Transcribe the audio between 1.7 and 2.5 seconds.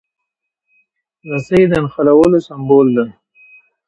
د نښلولو